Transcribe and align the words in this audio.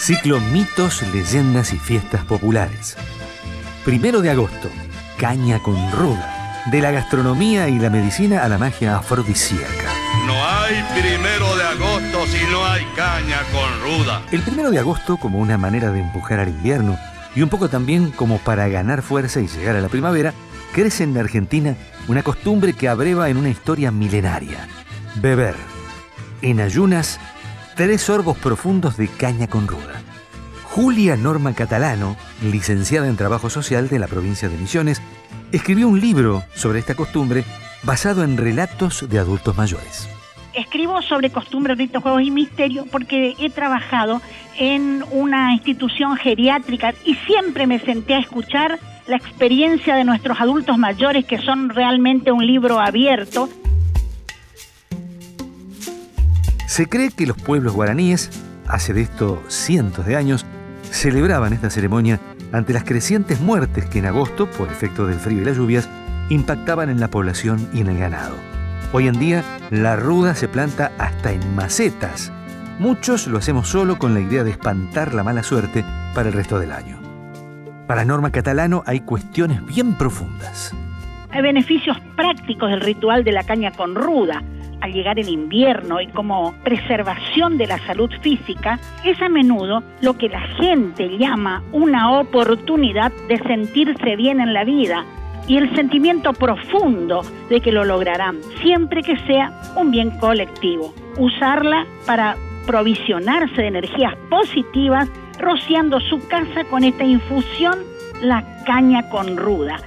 Ciclo 0.00 0.40
Mitos, 0.40 1.02
Leyendas 1.12 1.72
y 1.72 1.78
Fiestas 1.78 2.24
Populares. 2.24 2.96
Primero 3.84 4.20
de 4.20 4.30
agosto, 4.30 4.70
Caña 5.18 5.60
con 5.62 5.76
Ruda. 5.92 6.64
De 6.70 6.80
la 6.80 6.90
gastronomía 6.90 7.68
y 7.68 7.78
la 7.78 7.90
medicina 7.90 8.44
a 8.44 8.48
la 8.48 8.58
magia 8.58 8.96
afrodisíaca. 8.96 9.92
No 10.26 10.34
hay 10.34 10.82
primero 11.00 11.56
de 11.56 11.62
agosto 11.64 12.26
si 12.26 12.44
no 12.50 12.64
hay 12.64 12.84
caña 12.96 13.38
con 13.52 13.82
ruda. 13.82 14.22
El 14.32 14.42
primero 14.42 14.70
de 14.70 14.78
agosto 14.78 15.16
como 15.16 15.38
una 15.38 15.58
manera 15.58 15.92
de 15.92 16.00
empujar 16.00 16.40
al 16.40 16.48
invierno 16.48 16.98
y 17.36 17.42
un 17.42 17.48
poco 17.48 17.68
también 17.68 18.10
como 18.10 18.38
para 18.38 18.66
ganar 18.68 19.02
fuerza 19.02 19.40
y 19.40 19.46
llegar 19.46 19.76
a 19.76 19.80
la 19.80 19.88
primavera, 19.88 20.34
crece 20.72 21.04
en 21.04 21.14
la 21.14 21.20
Argentina 21.20 21.76
una 22.08 22.22
costumbre 22.22 22.72
que 22.72 22.88
abreva 22.88 23.28
en 23.28 23.36
una 23.36 23.50
historia 23.50 23.90
milenaria. 23.90 24.66
Beber. 25.16 25.54
En 26.42 26.60
ayunas, 26.60 27.20
tres 27.76 28.00
sorbos 28.00 28.38
profundos 28.38 28.96
de 28.96 29.06
caña 29.06 29.48
con 29.48 29.68
ruda. 29.68 30.02
Julia 30.64 31.14
Norma 31.16 31.54
Catalano, 31.54 32.16
licenciada 32.42 33.06
en 33.06 33.16
Trabajo 33.16 33.50
Social 33.50 33.88
de 33.88 33.98
la 33.98 34.08
provincia 34.08 34.48
de 34.48 34.56
Misiones, 34.56 35.02
escribió 35.52 35.86
un 35.86 36.00
libro 36.00 36.42
sobre 36.54 36.78
esta 36.78 36.94
costumbre 36.94 37.44
basado 37.82 38.24
en 38.24 38.38
relatos 38.38 39.06
de 39.08 39.18
adultos 39.18 39.56
mayores. 39.58 40.08
Escribo 40.54 41.02
sobre 41.02 41.28
costumbres, 41.28 41.76
ritos, 41.76 42.02
juegos 42.02 42.22
y 42.22 42.30
misterios 42.30 42.86
porque 42.90 43.34
he 43.38 43.50
trabajado 43.50 44.22
en 44.58 45.04
una 45.10 45.52
institución 45.52 46.16
geriátrica 46.16 46.94
y 47.04 47.14
siempre 47.26 47.66
me 47.66 47.78
senté 47.78 48.14
a 48.14 48.20
escuchar 48.20 48.78
la 49.06 49.16
experiencia 49.16 49.94
de 49.96 50.04
nuestros 50.04 50.40
adultos 50.40 50.78
mayores 50.78 51.26
que 51.26 51.38
son 51.38 51.68
realmente 51.68 52.32
un 52.32 52.46
libro 52.46 52.80
abierto. 52.80 53.50
Se 56.66 56.88
cree 56.88 57.10
que 57.10 57.26
los 57.26 57.36
pueblos 57.36 57.74
guaraníes, 57.74 58.30
hace 58.66 58.92
de 58.92 59.02
esto 59.02 59.42
cientos 59.46 60.04
de 60.04 60.16
años, 60.16 60.44
celebraban 60.90 61.52
esta 61.52 61.70
ceremonia 61.70 62.20
ante 62.52 62.72
las 62.72 62.84
crecientes 62.84 63.40
muertes 63.40 63.86
que 63.86 64.00
en 64.00 64.06
agosto, 64.06 64.50
por 64.50 64.68
efecto 64.68 65.06
del 65.06 65.18
frío 65.18 65.42
y 65.42 65.44
las 65.44 65.56
lluvias, 65.56 65.88
impactaban 66.28 66.90
en 66.90 66.98
la 66.98 67.08
población 67.08 67.68
y 67.72 67.80
en 67.80 67.88
el 67.88 67.98
ganado. 67.98 68.34
Hoy 68.92 69.06
en 69.06 69.18
día, 69.18 69.44
la 69.70 69.96
ruda 69.96 70.34
se 70.34 70.48
planta 70.48 70.90
hasta 70.98 71.32
en 71.32 71.54
macetas. 71.54 72.32
Muchos 72.78 73.28
lo 73.28 73.38
hacemos 73.38 73.68
solo 73.68 73.98
con 73.98 74.12
la 74.12 74.20
idea 74.20 74.42
de 74.42 74.50
espantar 74.50 75.14
la 75.14 75.22
mala 75.22 75.42
suerte 75.42 75.84
para 76.14 76.28
el 76.28 76.34
resto 76.34 76.58
del 76.58 76.72
año. 76.72 76.98
Para 77.86 78.04
Norma 78.04 78.32
Catalano 78.32 78.82
hay 78.86 79.00
cuestiones 79.00 79.64
bien 79.64 79.94
profundas. 79.94 80.74
Hay 81.30 81.42
beneficios 81.42 81.96
prácticos 82.16 82.70
del 82.70 82.80
ritual 82.80 83.22
de 83.22 83.32
la 83.32 83.44
caña 83.44 83.70
con 83.70 83.94
ruda. 83.94 84.42
Al 84.80 84.92
llegar 84.92 85.18
el 85.18 85.28
invierno 85.28 86.00
y 86.00 86.08
como 86.08 86.54
preservación 86.62 87.58
de 87.58 87.66
la 87.66 87.78
salud 87.86 88.10
física, 88.20 88.78
es 89.04 89.20
a 89.22 89.28
menudo 89.28 89.82
lo 90.00 90.16
que 90.18 90.28
la 90.28 90.40
gente 90.58 91.16
llama 91.18 91.62
una 91.72 92.18
oportunidad 92.18 93.12
de 93.28 93.38
sentirse 93.38 94.16
bien 94.16 94.40
en 94.40 94.52
la 94.52 94.64
vida, 94.64 95.04
y 95.48 95.56
el 95.56 95.74
sentimiento 95.74 96.32
profundo 96.32 97.22
de 97.48 97.60
que 97.60 97.72
lo 97.72 97.84
lograrán, 97.84 98.38
siempre 98.62 99.02
que 99.02 99.16
sea 99.26 99.52
un 99.76 99.90
bien 99.90 100.10
colectivo. 100.18 100.92
Usarla 101.18 101.86
para 102.04 102.36
provisionarse 102.66 103.62
de 103.62 103.68
energías 103.68 104.14
positivas, 104.28 105.08
rociando 105.38 106.00
su 106.00 106.26
casa 106.26 106.64
con 106.68 106.82
esta 106.82 107.04
infusión, 107.04 107.78
la 108.20 108.64
caña 108.64 109.08
con 109.08 109.36
ruda. 109.36 109.78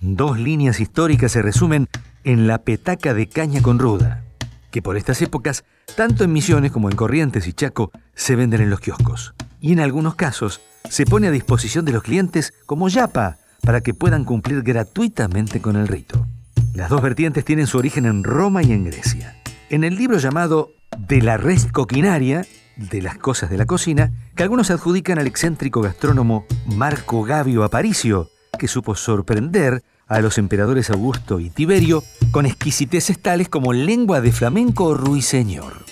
Dos 0.00 0.38
líneas 0.38 0.80
históricas 0.80 1.32
se 1.32 1.42
resumen 1.42 1.86
en 2.24 2.46
la 2.46 2.58
petaca 2.58 3.14
de 3.14 3.28
caña 3.28 3.62
con 3.62 3.78
ruda, 3.78 4.22
que 4.70 4.82
por 4.82 4.96
estas 4.96 5.22
épocas, 5.22 5.64
tanto 5.96 6.24
en 6.24 6.32
Misiones 6.32 6.72
como 6.72 6.90
en 6.90 6.96
Corrientes 6.96 7.46
y 7.46 7.52
Chaco, 7.52 7.90
se 8.14 8.36
venden 8.36 8.60
en 8.60 8.70
los 8.70 8.80
kioscos. 8.80 9.34
Y 9.60 9.72
en 9.72 9.80
algunos 9.80 10.14
casos, 10.14 10.60
se 10.88 11.04
pone 11.04 11.28
a 11.28 11.32
disposición 11.32 11.84
de 11.84 11.92
los 11.92 12.02
clientes 12.02 12.54
como 12.66 12.88
yapa, 12.88 13.38
para 13.62 13.80
que 13.80 13.94
puedan 13.94 14.24
cumplir 14.24 14.62
gratuitamente 14.62 15.60
con 15.60 15.76
el 15.76 15.88
rito. 15.88 16.26
Las 16.74 16.88
dos 16.88 17.02
vertientes 17.02 17.44
tienen 17.44 17.66
su 17.66 17.78
origen 17.78 18.06
en 18.06 18.24
Roma 18.24 18.62
y 18.62 18.72
en 18.72 18.84
Grecia. 18.84 19.36
En 19.68 19.84
el 19.84 19.96
libro 19.96 20.18
llamado 20.18 20.70
De 20.98 21.20
la 21.20 21.36
res 21.36 21.66
coquinaria, 21.70 22.46
de 22.76 23.02
las 23.02 23.18
cosas 23.18 23.50
de 23.50 23.58
la 23.58 23.66
cocina, 23.66 24.10
que 24.34 24.42
algunos 24.42 24.70
adjudican 24.70 25.18
al 25.18 25.26
excéntrico 25.26 25.82
gastrónomo 25.82 26.46
Marco 26.66 27.22
Gavio 27.22 27.64
Aparicio, 27.64 28.30
que 28.58 28.68
supo 28.68 28.94
sorprender 28.94 29.82
a 30.10 30.20
los 30.20 30.36
emperadores 30.36 30.90
Augusto 30.90 31.40
y 31.40 31.48
Tiberio 31.48 32.04
con 32.32 32.44
exquisiteces 32.44 33.18
tales 33.18 33.48
como 33.48 33.72
lengua 33.72 34.20
de 34.20 34.32
flamenco 34.32 34.86
o 34.86 34.94
ruiseñor. 34.94 35.84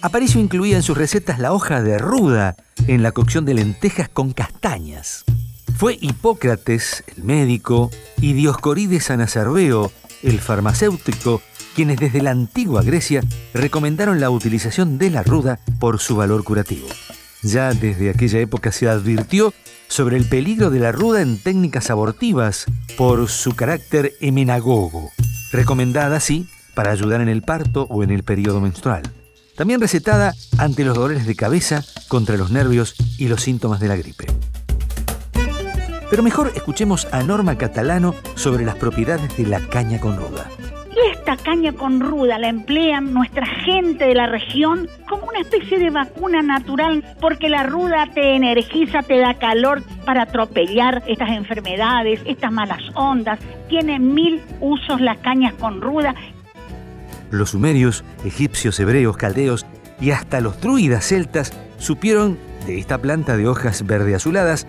Aparicio 0.00 0.40
incluía 0.40 0.76
en 0.76 0.82
sus 0.82 0.96
recetas 0.96 1.38
la 1.38 1.52
hoja 1.52 1.82
de 1.82 1.98
ruda 1.98 2.56
en 2.86 3.02
la 3.02 3.12
cocción 3.12 3.44
de 3.44 3.54
lentejas 3.54 4.08
con 4.08 4.32
castañas. 4.32 5.24
Fue 5.76 5.98
Hipócrates, 6.00 7.04
el 7.16 7.24
médico, 7.24 7.90
y 8.20 8.32
Dioscorides 8.32 9.10
Anasarbeo, 9.10 9.92
el 10.22 10.40
farmacéutico, 10.40 11.42
quienes 11.74 11.98
desde 11.98 12.22
la 12.22 12.30
antigua 12.30 12.82
Grecia 12.82 13.22
recomendaron 13.52 14.18
la 14.18 14.30
utilización 14.30 14.98
de 14.98 15.10
la 15.10 15.22
ruda 15.22 15.60
por 15.78 16.00
su 16.00 16.16
valor 16.16 16.42
curativo. 16.42 16.88
Ya 17.42 17.72
desde 17.72 18.10
aquella 18.10 18.40
época 18.40 18.72
se 18.72 18.88
advirtió 18.88 19.54
sobre 19.88 20.16
el 20.16 20.28
peligro 20.28 20.70
de 20.70 20.80
la 20.80 20.92
ruda 20.92 21.22
en 21.22 21.38
técnicas 21.38 21.90
abortivas 21.90 22.66
por 22.96 23.28
su 23.28 23.54
carácter 23.54 24.12
emenagogo, 24.20 25.10
recomendada 25.52 26.16
así 26.16 26.48
para 26.74 26.90
ayudar 26.90 27.20
en 27.20 27.28
el 27.28 27.42
parto 27.42 27.86
o 27.90 28.02
en 28.02 28.10
el 28.10 28.22
periodo 28.22 28.60
menstrual. 28.60 29.02
También 29.56 29.80
recetada 29.80 30.34
ante 30.58 30.84
los 30.84 30.94
dolores 30.94 31.26
de 31.26 31.34
cabeza, 31.34 31.84
contra 32.06 32.36
los 32.36 32.50
nervios 32.50 32.94
y 33.18 33.28
los 33.28 33.42
síntomas 33.42 33.80
de 33.80 33.88
la 33.88 33.96
gripe. 33.96 34.26
Pero 36.10 36.22
mejor 36.22 36.52
escuchemos 36.54 37.08
a 37.12 37.22
Norma 37.22 37.58
Catalano 37.58 38.14
sobre 38.34 38.64
las 38.64 38.76
propiedades 38.76 39.36
de 39.36 39.46
la 39.46 39.60
caña 39.68 40.00
con 40.00 40.16
ruda. 40.16 40.48
Esta 41.06 41.36
caña 41.36 41.72
con 41.72 42.00
ruda 42.00 42.38
la 42.38 42.48
emplean 42.48 43.12
nuestra 43.12 43.46
gente 43.46 44.04
de 44.04 44.14
la 44.14 44.26
región 44.26 44.88
como 45.08 45.26
una 45.26 45.40
especie 45.40 45.78
de 45.78 45.90
vacuna 45.90 46.42
natural, 46.42 47.04
porque 47.20 47.48
la 47.48 47.62
ruda 47.62 48.08
te 48.12 48.34
energiza, 48.34 49.02
te 49.02 49.18
da 49.18 49.34
calor 49.34 49.82
para 50.04 50.22
atropellar 50.22 51.02
estas 51.06 51.30
enfermedades, 51.30 52.20
estas 52.26 52.50
malas 52.50 52.80
ondas. 52.94 53.38
Tiene 53.68 53.98
mil 54.00 54.42
usos 54.60 55.00
las 55.00 55.18
cañas 55.18 55.54
con 55.54 55.80
ruda. 55.80 56.14
Los 57.30 57.50
sumerios, 57.50 58.04
egipcios, 58.24 58.80
hebreos, 58.80 59.16
caldeos 59.16 59.66
y 60.00 60.10
hasta 60.10 60.40
los 60.40 60.60
druidas 60.60 61.06
celtas 61.06 61.52
supieron 61.78 62.38
de 62.66 62.78
esta 62.78 62.98
planta 62.98 63.36
de 63.36 63.46
hojas 63.46 63.86
verde 63.86 64.14
azuladas 64.14 64.66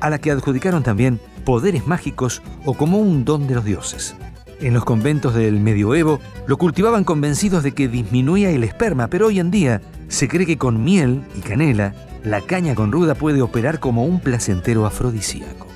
a 0.00 0.10
la 0.10 0.18
que 0.18 0.30
adjudicaron 0.30 0.82
también 0.82 1.18
poderes 1.44 1.86
mágicos 1.86 2.40
o 2.64 2.74
como 2.74 2.98
un 2.98 3.24
don 3.24 3.48
de 3.48 3.54
los 3.56 3.64
dioses. 3.64 4.16
En 4.62 4.74
los 4.74 4.84
conventos 4.84 5.34
del 5.34 5.58
medioevo 5.58 6.20
lo 6.46 6.56
cultivaban 6.56 7.02
convencidos 7.02 7.64
de 7.64 7.72
que 7.72 7.88
disminuía 7.88 8.50
el 8.50 8.62
esperma, 8.62 9.08
pero 9.08 9.26
hoy 9.26 9.40
en 9.40 9.50
día 9.50 9.82
se 10.06 10.28
cree 10.28 10.46
que 10.46 10.56
con 10.56 10.84
miel 10.84 11.22
y 11.36 11.40
canela 11.40 11.94
la 12.22 12.40
caña 12.40 12.76
con 12.76 12.92
ruda 12.92 13.16
puede 13.16 13.42
operar 13.42 13.80
como 13.80 14.04
un 14.04 14.20
placentero 14.20 14.86
afrodisíaco. 14.86 15.66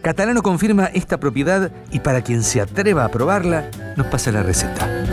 Catalano 0.00 0.42
confirma 0.42 0.86
esta 0.86 1.20
propiedad 1.20 1.70
y 1.90 2.00
para 2.00 2.22
quien 2.22 2.42
se 2.42 2.62
atreva 2.62 3.04
a 3.04 3.10
probarla, 3.10 3.70
nos 3.98 4.06
pasa 4.06 4.32
la 4.32 4.42
receta 4.42 5.11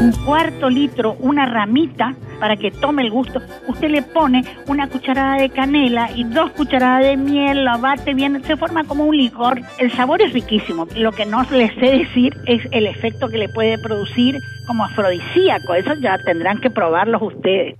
un 0.00 0.12
cuarto 0.24 0.70
litro, 0.70 1.16
una 1.20 1.46
ramita, 1.46 2.14
para 2.38 2.56
que 2.56 2.70
tome 2.70 3.02
el 3.02 3.10
gusto. 3.10 3.40
Usted 3.68 3.90
le 3.90 4.02
pone 4.02 4.44
una 4.66 4.88
cucharada 4.88 5.36
de 5.36 5.50
canela 5.50 6.10
y 6.14 6.24
dos 6.24 6.50
cucharadas 6.52 7.04
de 7.04 7.16
miel, 7.18 7.64
lo 7.64 7.78
bate 7.78 8.14
bien, 8.14 8.42
se 8.44 8.56
forma 8.56 8.84
como 8.84 9.04
un 9.04 9.16
licor. 9.16 9.60
El 9.78 9.92
sabor 9.92 10.22
es 10.22 10.32
riquísimo. 10.32 10.86
Lo 10.96 11.12
que 11.12 11.26
no 11.26 11.42
les 11.50 11.74
sé 11.74 11.98
decir 11.98 12.34
es 12.46 12.62
el 12.72 12.86
efecto 12.86 13.28
que 13.28 13.36
le 13.36 13.50
puede 13.50 13.78
producir 13.78 14.38
como 14.66 14.84
afrodisíaco. 14.84 15.74
Eso 15.74 15.92
ya 16.00 16.16
tendrán 16.24 16.60
que 16.60 16.70
probarlos 16.70 17.20
ustedes. 17.20 17.76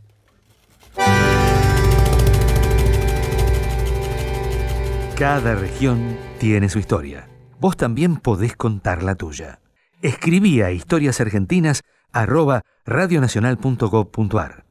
Cada 5.16 5.54
región 5.54 6.16
tiene 6.38 6.68
su 6.68 6.78
historia. 6.78 7.28
Vos 7.58 7.76
también 7.76 8.16
podés 8.16 8.56
contar 8.56 9.02
la 9.02 9.14
tuya. 9.14 9.58
Escribí 10.02 10.62
a 10.62 10.70
Historias 10.70 11.20
Argentinas 11.20 11.82
arroba 12.12 12.62
radionacional.gov.ar. 12.84 14.64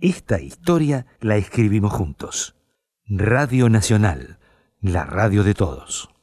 Esta 0.00 0.40
historia 0.40 1.06
la 1.20 1.36
escribimos 1.36 1.92
juntos. 1.92 2.56
Radio 3.06 3.68
Nacional, 3.68 4.38
la 4.80 5.04
radio 5.04 5.42
de 5.44 5.54
todos. 5.54 6.15